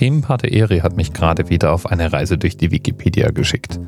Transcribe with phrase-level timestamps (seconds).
[0.00, 3.78] Themenpate Eri hat mich gerade wieder auf eine Reise durch die Wikipedia geschickt.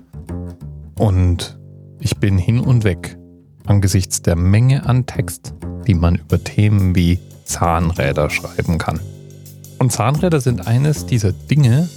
[0.94, 1.58] Und
[2.00, 3.16] ich bin hin und weg
[3.64, 5.54] angesichts der Menge an Text,
[5.86, 9.00] die man über Themen wie Zahnräder schreiben kann.
[9.78, 11.88] Und Zahnräder sind eines dieser Dinge,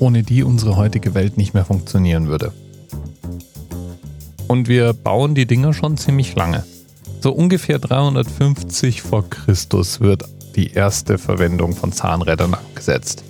[0.00, 2.52] ohne die unsere heutige Welt nicht mehr funktionieren würde.
[4.48, 6.64] Und wir bauen die Dinger schon ziemlich lange.
[7.20, 10.24] So ungefähr 350 vor Christus wird
[10.56, 13.22] die erste Verwendung von Zahnrädern angesetzt.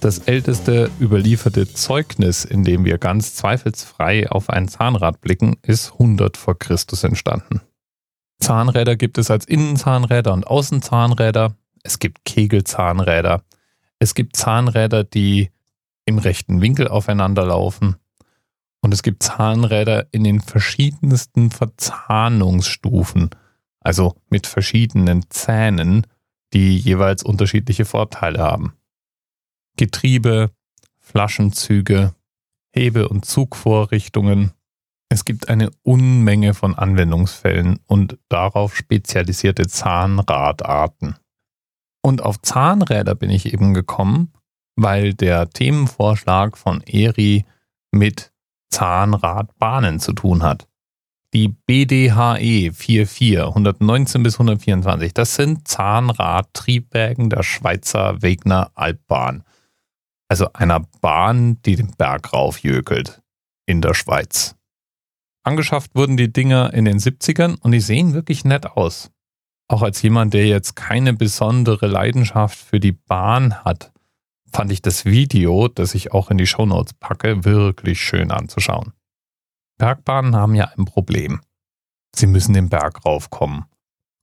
[0.00, 6.36] Das älteste überlieferte Zeugnis, in dem wir ganz zweifelsfrei auf ein Zahnrad blicken, ist 100
[6.36, 7.62] vor Christus entstanden.
[8.38, 11.56] Zahnräder gibt es als Innenzahnräder und Außenzahnräder.
[11.82, 13.42] Es gibt Kegelzahnräder.
[13.98, 15.50] Es gibt Zahnräder, die
[16.04, 17.96] im rechten Winkel aufeinander laufen.
[18.80, 23.30] Und es gibt Zahnräder in den verschiedensten Verzahnungsstufen,
[23.80, 26.06] also mit verschiedenen Zähnen,
[26.52, 28.77] die jeweils unterschiedliche Vorteile haben.
[29.78, 30.50] Getriebe,
[31.00, 32.14] Flaschenzüge,
[32.74, 34.52] Hebe- und Zugvorrichtungen.
[35.08, 41.16] Es gibt eine Unmenge von Anwendungsfällen und darauf spezialisierte Zahnradarten.
[42.02, 44.32] Und auf Zahnräder bin ich eben gekommen,
[44.76, 47.46] weil der Themenvorschlag von ERI
[47.90, 48.32] mit
[48.70, 50.68] Zahnradbahnen zu tun hat.
[51.34, 59.44] Die BDHE 44 119 bis 124, das sind Zahnradtriebwägen der Schweizer Wegner Albbahn.
[60.28, 63.22] Also einer Bahn, die den Berg raufjökelt
[63.66, 64.54] in der Schweiz.
[65.42, 69.10] Angeschafft wurden die Dinger in den 70ern und die sehen wirklich nett aus.
[69.68, 73.92] Auch als jemand, der jetzt keine besondere Leidenschaft für die Bahn hat,
[74.50, 78.92] fand ich das Video, das ich auch in die Shownotes packe, wirklich schön anzuschauen.
[79.78, 81.40] Bergbahnen haben ja ein Problem.
[82.14, 83.66] Sie müssen den Berg raufkommen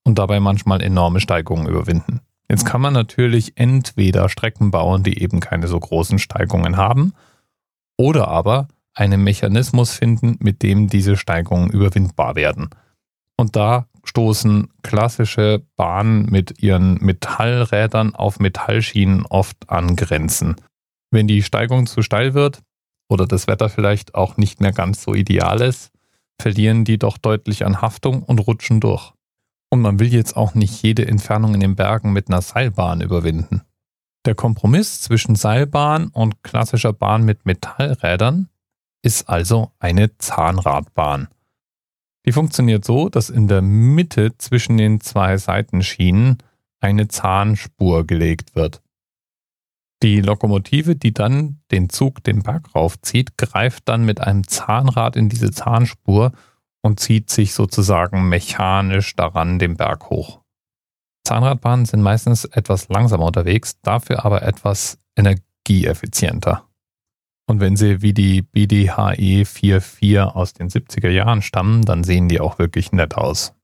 [0.04, 2.22] und dabei manchmal enorme Steigungen überwinden.
[2.50, 7.14] Jetzt kann man natürlich entweder Strecken bauen, die eben keine so großen Steigungen haben,
[7.98, 12.70] oder aber einen Mechanismus finden, mit dem diese Steigungen überwindbar werden.
[13.38, 20.56] Und da stoßen klassische Bahnen mit ihren Metallrädern auf Metallschienen oft an Grenzen.
[21.12, 22.62] Wenn die Steigung zu steil wird
[23.10, 25.92] oder das Wetter vielleicht auch nicht mehr ganz so ideal ist,
[26.40, 29.14] verlieren die doch deutlich an Haftung und rutschen durch.
[29.70, 33.62] Und man will jetzt auch nicht jede Entfernung in den Bergen mit einer Seilbahn überwinden.
[34.26, 38.50] Der Kompromiss zwischen Seilbahn und klassischer Bahn mit Metallrädern
[39.04, 41.28] ist also eine Zahnradbahn.
[42.26, 46.40] Die funktioniert so, dass in der Mitte zwischen den zwei Seitenschienen
[46.80, 48.82] eine Zahnspur gelegt wird.
[50.02, 55.30] Die Lokomotive, die dann den Zug den Berg raufzieht, greift dann mit einem Zahnrad in
[55.30, 56.32] diese Zahnspur
[56.86, 60.42] und zieht sich sozusagen mechanisch daran den Berg hoch.
[61.26, 66.70] Zahnradbahnen sind meistens etwas langsamer unterwegs, dafür aber etwas energieeffizienter.
[67.48, 72.40] Und wenn sie wie die BDHE 44 aus den 70er Jahren stammen, dann sehen die
[72.40, 73.56] auch wirklich nett aus.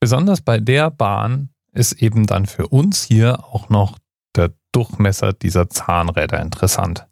[0.00, 3.98] Besonders bei der Bahn ist eben dann für uns hier auch noch
[4.34, 7.06] der Durchmesser dieser Zahnräder interessant.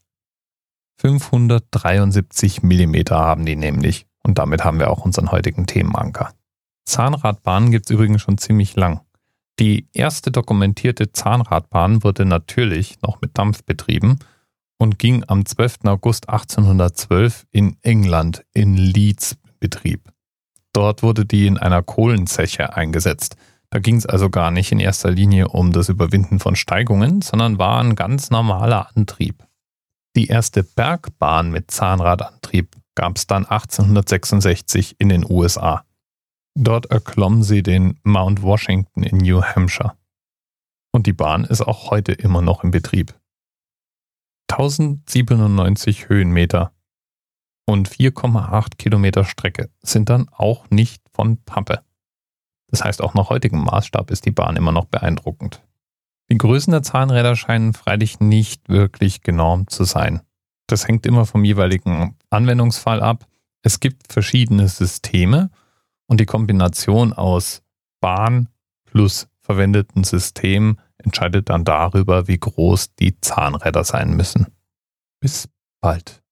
[0.98, 6.32] 573 mm haben die nämlich und damit haben wir auch unseren heutigen Themenanker.
[6.86, 9.00] Zahnradbahnen gibt es übrigens schon ziemlich lang.
[9.60, 14.18] Die erste dokumentierte Zahnradbahn wurde natürlich noch mit Dampf betrieben
[14.78, 15.84] und ging am 12.
[15.84, 20.10] August 1812 in England in Leeds Betrieb.
[20.72, 23.36] Dort wurde die in einer Kohlenzeche eingesetzt.
[23.70, 27.58] Da ging es also gar nicht in erster Linie um das Überwinden von Steigungen, sondern
[27.58, 29.44] war ein ganz normaler Antrieb.
[30.16, 35.84] Die erste Bergbahn mit Zahnradantrieb gab es dann 1866 in den USA.
[36.56, 39.96] Dort erklomm sie den Mount Washington in New Hampshire.
[40.92, 43.14] Und die Bahn ist auch heute immer noch in Betrieb.
[44.50, 46.72] 1097 Höhenmeter
[47.66, 51.82] und 4,8 Kilometer Strecke sind dann auch nicht von Pappe.
[52.68, 55.62] Das heißt, auch nach heutigem Maßstab ist die Bahn immer noch beeindruckend.
[56.30, 60.20] Die Größen der Zahnräder scheinen freilich nicht wirklich genormt zu sein.
[60.66, 63.26] Das hängt immer vom jeweiligen Anwendungsfall ab.
[63.62, 65.50] Es gibt verschiedene Systeme
[66.06, 67.62] und die Kombination aus
[68.00, 68.48] Bahn
[68.84, 74.46] plus verwendeten System entscheidet dann darüber, wie groß die Zahnräder sein müssen.
[75.20, 75.48] Bis
[75.80, 76.22] bald.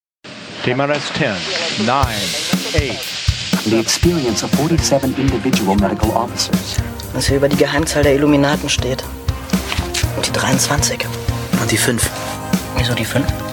[0.63, 3.23] TMRS 10, 9, 8.
[3.65, 6.77] The experience of 47 individual medical officers.
[7.13, 9.03] Was hier über die Geheimzahl der Illuminaten steht.
[10.15, 11.05] Und die 23.
[11.61, 12.09] Und die 5.
[12.77, 13.52] Wieso die 5?